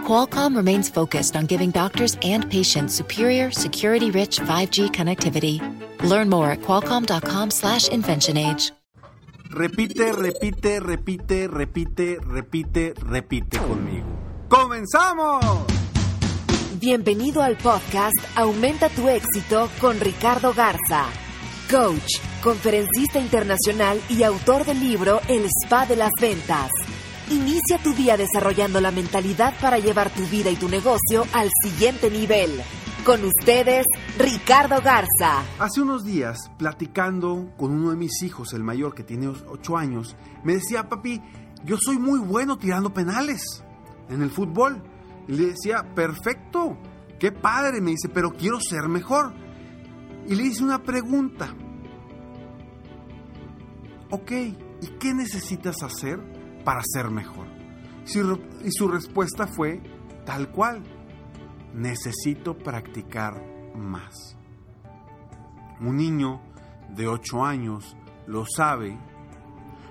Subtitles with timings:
[0.00, 5.60] Qualcomm remains focused on giving doctors and patients superior, security-rich 5G connectivity.
[6.02, 8.72] Learn more at qualcomm.com/inventionage.
[9.50, 14.06] Repite, repite, repite, repite, repite, repite conmigo.
[14.48, 15.44] ¡Comenzamos!
[16.78, 21.06] Bienvenido al podcast Aumenta tu éxito con Ricardo Garza,
[21.68, 26.70] coach, conferencista internacional y autor del libro El Spa de las Ventas.
[27.30, 32.10] Inicia tu día desarrollando la mentalidad para llevar tu vida y tu negocio al siguiente
[32.10, 32.50] nivel.
[33.06, 33.86] Con ustedes,
[34.18, 35.44] Ricardo Garza.
[35.60, 40.16] Hace unos días, platicando con uno de mis hijos, el mayor que tiene 8 años,
[40.42, 41.22] me decía, papi,
[41.64, 43.62] yo soy muy bueno tirando penales
[44.08, 44.82] en el fútbol.
[45.28, 46.78] Y le decía, perfecto,
[47.20, 49.32] qué padre, me dice, pero quiero ser mejor.
[50.26, 51.54] Y le hice una pregunta.
[54.10, 57.46] Ok, ¿y qué necesitas hacer para ser mejor?
[58.64, 59.80] Y su respuesta fue
[60.24, 60.82] tal cual,
[61.74, 63.42] necesito practicar
[63.74, 64.36] más.
[65.80, 66.40] Un niño
[66.94, 68.98] de 8 años lo sabe.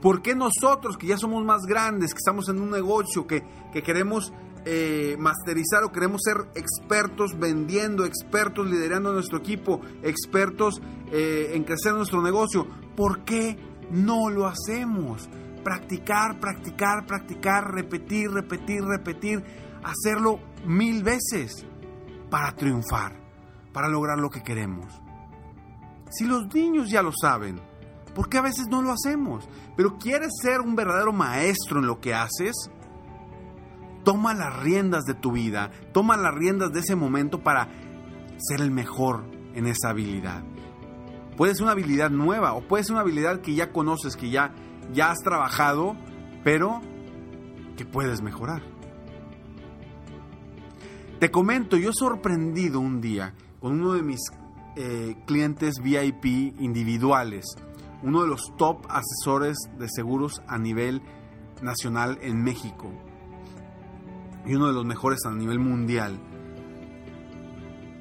[0.00, 3.82] ¿Por qué nosotros que ya somos más grandes, que estamos en un negocio, que, que
[3.82, 4.32] queremos
[4.64, 11.94] eh, masterizar o queremos ser expertos vendiendo, expertos liderando nuestro equipo, expertos eh, en crecer
[11.94, 12.66] nuestro negocio,
[12.96, 13.58] ¿por qué
[13.90, 15.28] no lo hacemos?
[15.64, 19.44] Practicar, practicar, practicar, repetir, repetir, repetir,
[19.82, 21.66] hacerlo mil veces
[22.30, 23.14] para triunfar,
[23.72, 25.00] para lograr lo que queremos.
[26.10, 27.60] Si los niños ya lo saben,
[28.14, 29.48] ¿por qué a veces no lo hacemos?
[29.76, 32.70] Pero quieres ser un verdadero maestro en lo que haces,
[34.04, 37.68] toma las riendas de tu vida, toma las riendas de ese momento para
[38.38, 40.42] ser el mejor en esa habilidad.
[41.36, 44.52] Puede ser una habilidad nueva o puede ser una habilidad que ya conoces, que ya,
[44.92, 45.96] ya has trabajado,
[46.44, 46.80] pero
[47.76, 48.62] que puedes mejorar.
[51.18, 54.20] Te comento, yo he sorprendido un día con uno de mis
[54.76, 56.24] eh, clientes VIP
[56.60, 57.44] individuales,
[58.02, 61.02] uno de los top asesores de seguros a nivel
[61.62, 62.90] nacional en México
[64.46, 66.18] y uno de los mejores a nivel mundial.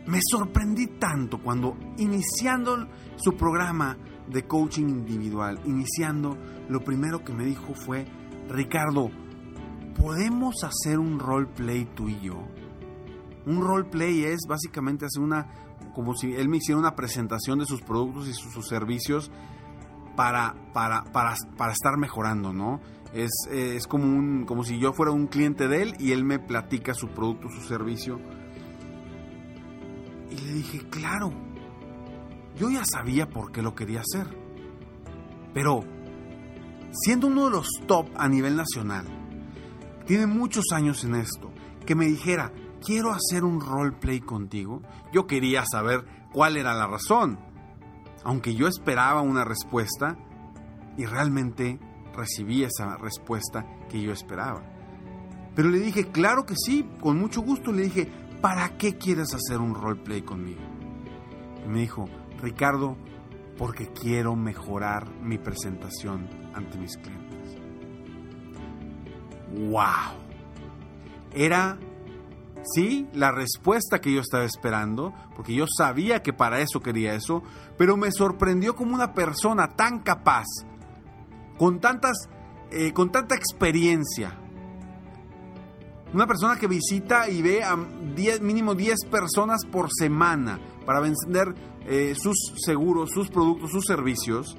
[0.08, 6.38] Me sorprendí tanto cuando iniciando su programa de coaching individual, iniciando,
[6.69, 8.06] lo primero que me dijo fue,
[8.47, 9.09] Ricardo,
[9.97, 12.47] ¿podemos hacer un roleplay tú y yo?
[13.46, 15.47] Un roleplay es básicamente hacer una,
[15.94, 19.31] como si él me hiciera una presentación de sus productos y sus, servicios
[20.16, 22.79] para, para, para, para estar mejorando, ¿no?
[23.13, 26.38] Es, es como, un, como si yo fuera un cliente de él y él me
[26.38, 28.19] platica su producto, su servicio.
[30.29, 31.31] Y le dije, claro,
[32.56, 34.28] yo ya sabía por qué lo quería hacer.
[35.53, 35.84] Pero,
[36.92, 39.06] siendo uno de los top a nivel nacional,
[40.06, 41.52] tiene muchos años en esto,
[41.86, 42.52] que me dijera,
[42.84, 44.82] quiero hacer un roleplay contigo,
[45.14, 47.40] yo quería saber cuál era la razón.
[48.24, 50.18] Aunque yo esperaba una respuesta
[50.98, 51.80] y realmente
[52.16, 54.62] recibí esa respuesta que yo esperaba.
[55.56, 57.72] Pero le dije, claro que sí, con mucho gusto.
[57.72, 58.12] Le dije,
[58.42, 60.62] ¿para qué quieres hacer un roleplay conmigo?
[61.66, 62.10] Y me dijo,
[62.42, 62.98] Ricardo,
[63.59, 67.58] porque quiero mejorar mi presentación ante mis clientes.
[69.52, 70.16] ¡Wow!
[71.34, 71.78] Era,
[72.64, 77.44] sí, la respuesta que yo estaba esperando, porque yo sabía que para eso quería eso,
[77.78, 80.46] pero me sorprendió como una persona tan capaz,
[81.58, 82.30] con tantas,
[82.72, 84.39] eh, con tanta experiencia.
[86.14, 87.78] Una persona que visita y ve a
[88.16, 91.53] 10, mínimo 10 personas por semana para vender
[91.86, 94.58] eh, sus seguros, sus productos, sus servicios,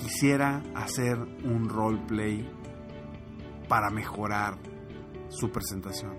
[0.00, 2.48] quisiera hacer un roleplay
[3.68, 4.58] para mejorar
[5.28, 6.16] su presentación.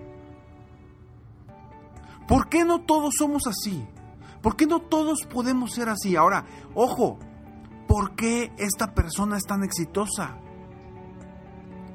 [2.28, 3.84] ¿Por qué no todos somos así?
[4.40, 6.16] ¿Por qué no todos podemos ser así?
[6.16, 7.18] Ahora, ojo,
[7.86, 10.36] ¿Por qué esta persona es tan exitosa?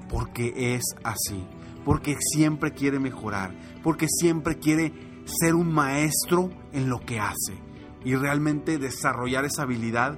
[0.08, 1.46] Porque es así,
[1.90, 3.52] porque siempre quiere mejorar,
[3.82, 4.94] porque siempre quiere
[5.26, 7.58] ser un maestro en lo que hace
[8.06, 10.16] y realmente desarrollar esa habilidad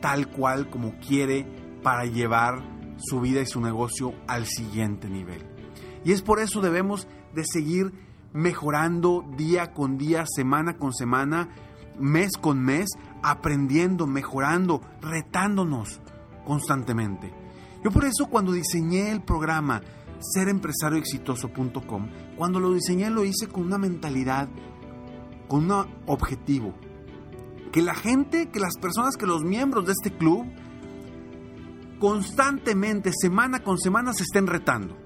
[0.00, 1.44] tal cual como quiere
[1.82, 2.64] para llevar
[2.96, 5.44] su vida y su negocio al siguiente nivel.
[6.06, 7.92] Y es por eso debemos de seguir
[8.32, 11.50] mejorando día con día, semana con semana,
[11.98, 12.88] mes con mes,
[13.22, 16.00] aprendiendo, mejorando, retándonos
[16.46, 17.30] constantemente.
[17.84, 19.82] Yo por eso cuando diseñé el programa
[20.20, 24.48] serempresarioexitoso.com, cuando lo diseñé lo hice con una mentalidad,
[25.48, 26.74] con un objetivo.
[27.72, 30.44] Que la gente, que las personas, que los miembros de este club
[31.98, 34.96] constantemente, semana con semana, se estén retando.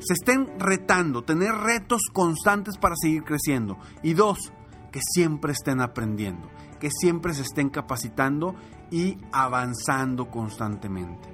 [0.00, 3.78] Se estén retando, tener retos constantes para seguir creciendo.
[4.02, 4.52] Y dos,
[4.90, 6.48] que siempre estén aprendiendo,
[6.80, 8.54] que siempre se estén capacitando
[8.90, 11.28] y avanzando constantemente.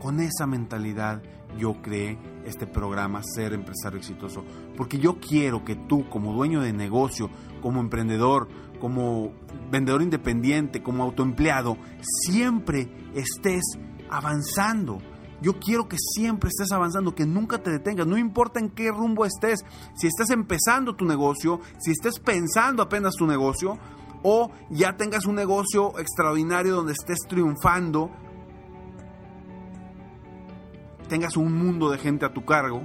[0.00, 1.22] Con esa mentalidad
[1.58, 4.44] yo creé este programa Ser Empresario Exitoso,
[4.76, 8.48] porque yo quiero que tú como dueño de negocio, como emprendedor,
[8.80, 9.32] como
[9.70, 11.76] vendedor independiente, como autoempleado,
[12.26, 13.62] siempre estés
[14.10, 14.98] avanzando.
[15.40, 19.24] Yo quiero que siempre estés avanzando, que nunca te detengas, no importa en qué rumbo
[19.24, 19.64] estés,
[19.96, 23.78] si estás empezando tu negocio, si estés pensando apenas tu negocio,
[24.22, 28.10] o ya tengas un negocio extraordinario donde estés triunfando,
[31.12, 32.80] tengas un mundo de gente a tu cargo,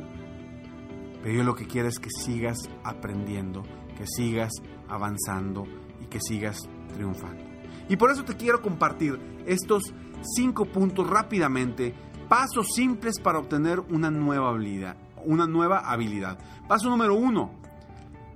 [1.23, 3.63] pero yo lo que quiero es que sigas aprendiendo,
[3.97, 4.51] que sigas
[4.89, 5.63] avanzando
[6.01, 7.41] y que sigas triunfando.
[7.87, 9.93] Y por eso te quiero compartir estos
[10.35, 11.95] cinco puntos rápidamente,
[12.27, 14.97] pasos simples para obtener una nueva habilidad.
[15.23, 16.37] Una nueva habilidad.
[16.67, 17.53] Paso número uno,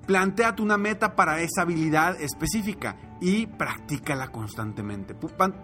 [0.08, 5.16] planteate una meta para esa habilidad específica y practícala constantemente.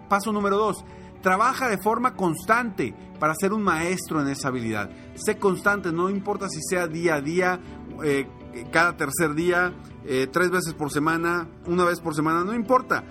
[0.08, 0.84] Paso número dos,
[1.22, 4.88] Trabaja de forma constante para ser un maestro en esa habilidad.
[5.14, 7.60] Sé constante, no importa si sea día a día,
[8.04, 8.28] eh,
[8.70, 9.74] cada tercer día,
[10.04, 13.04] eh, tres veces por semana, una vez por semana, no importa.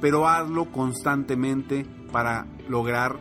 [0.00, 3.20] Pero hazlo constantemente para lograr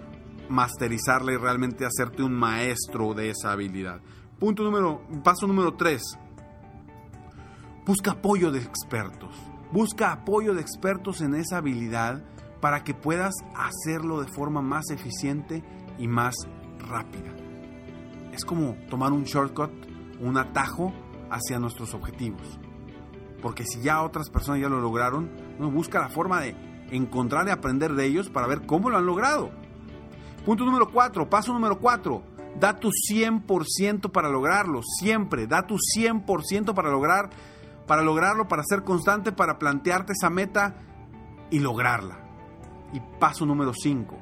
[0.49, 4.01] masterizarla y realmente hacerte un maestro de esa habilidad.
[4.39, 6.01] Punto número, paso número tres.
[7.85, 9.50] Busca apoyo de expertos.
[9.71, 12.21] Busca apoyo de expertos en esa habilidad
[12.59, 15.63] para que puedas hacerlo de forma más eficiente
[15.97, 16.35] y más
[16.77, 17.31] rápida.
[18.33, 19.71] Es como tomar un shortcut,
[20.19, 20.91] un atajo
[21.29, 22.59] hacia nuestros objetivos.
[23.41, 26.55] Porque si ya otras personas ya lo lograron, busca la forma de
[26.91, 29.51] encontrar y aprender de ellos para ver cómo lo han logrado.
[30.45, 32.23] Punto número 4, paso número 4.
[32.59, 37.29] Da tu 100% para lograrlo, siempre, da tu 100% para lograr
[37.87, 40.75] para lograrlo, para ser constante, para plantearte esa meta
[41.49, 42.19] y lograrla.
[42.93, 44.17] Y paso número 5,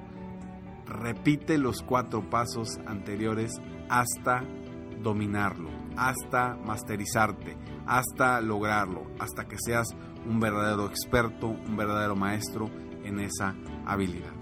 [0.85, 3.53] repite los cuatro pasos anteriores
[3.89, 4.44] hasta
[5.01, 9.88] dominarlo, hasta masterizarte, hasta lograrlo, hasta que seas
[10.25, 12.69] un verdadero experto, un verdadero maestro
[13.03, 14.33] en esa habilidad.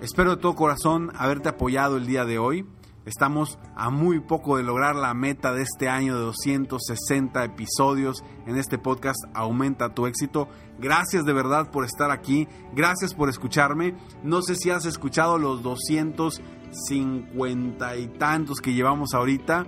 [0.00, 2.66] Espero de todo corazón haberte apoyado el día de hoy.
[3.04, 8.56] Estamos a muy poco de lograr la meta de este año de 260 episodios en
[8.56, 10.46] este podcast Aumenta tu éxito.
[10.78, 12.46] Gracias de verdad por estar aquí.
[12.76, 13.96] Gracias por escucharme.
[14.22, 19.66] No sé si has escuchado los 250 y tantos que llevamos ahorita.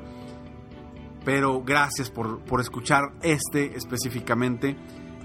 [1.25, 4.77] Pero gracias por, por escuchar este específicamente.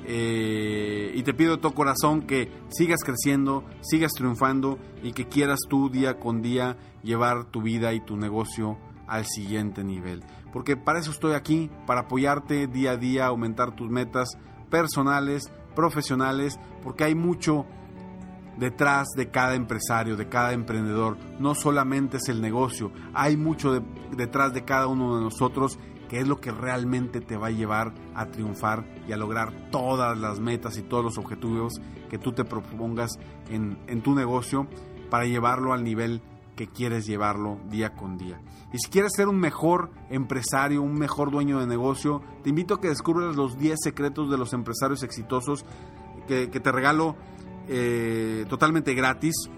[0.05, 5.59] Eh, y te pido de todo corazón que sigas creciendo, sigas triunfando y que quieras
[5.69, 10.23] tú día con día llevar tu vida y tu negocio al siguiente nivel.
[10.51, 14.37] Porque para eso estoy aquí, para apoyarte día a día, aumentar tus metas
[14.69, 17.65] personales, profesionales, porque hay mucho
[18.57, 21.17] detrás de cada empresario, de cada emprendedor.
[21.39, 23.81] No solamente es el negocio, hay mucho
[24.15, 25.79] detrás de cada uno de nosotros
[26.09, 30.17] que es lo que realmente te va a llevar a triunfar y a lograr todas
[30.17, 33.11] las metas y todos los objetivos que tú te propongas
[33.49, 34.67] en, tu negocio
[35.09, 36.21] para llevarlo al nivel
[36.55, 38.41] que quieres llevarlo día con día.
[38.73, 42.81] Y si quieres ser un mejor empresario, un mejor dueño de negocio, te invito a
[42.81, 45.63] que descubras los 10 secretos de los empresarios exitosos
[46.27, 47.15] que, te regalo
[47.67, 49.49] eh, totalmente gratis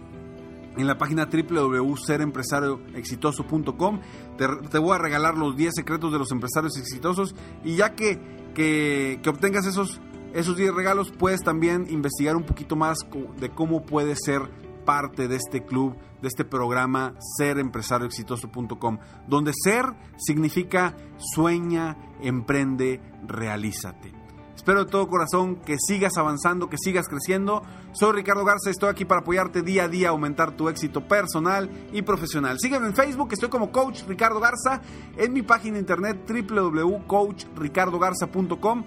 [0.78, 4.00] en la página www.serempresarioexitoso.com.
[4.38, 8.20] Te, te, voy a regalar los 10 secretos de los empresarios exitosos y ya que,
[8.54, 10.02] que, que, obtengas esos,
[10.34, 12.98] esos 10 regalos, puedes también investigar un poquito más
[13.40, 14.50] de cómo puedes ser
[14.86, 18.98] parte de este club, de este programa serempresarioexitoso.com,
[19.28, 19.86] donde ser
[20.18, 24.21] significa sueña, emprende, realízate.
[24.62, 27.64] Espero de todo corazón que sigas avanzando, que sigas creciendo.
[27.94, 32.04] Soy Ricardo Garza, estoy aquí para apoyarte día a día aumentar tu éxito personal y
[32.04, 32.60] profesional.
[32.60, 34.84] Sígueme en Facebook, estoy como Coach Ricardo Garza,
[35.18, 38.84] en mi página internet www.coachricardogarza.com.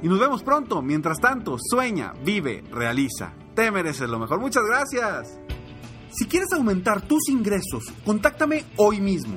[0.00, 0.80] Y nos vemos pronto.
[0.80, 3.34] Mientras tanto, sueña, vive, realiza.
[3.54, 4.40] Te mereces lo mejor.
[4.40, 5.38] Muchas gracias.
[6.12, 9.36] Si quieres aumentar tus ingresos, contáctame hoy mismo.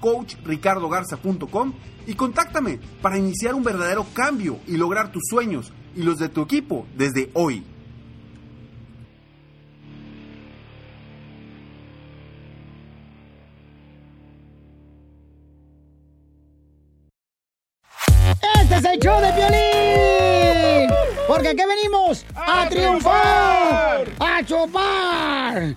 [0.00, 1.72] www.coachricardogarza.com
[2.06, 6.42] y contáctame para iniciar un verdadero cambio y lograr tus sueños y los de tu
[6.42, 7.64] equipo desde hoy.
[18.60, 20.90] Este es el show de Piolín.
[21.26, 25.76] Porque aquí venimos a, triunfar, a chupar.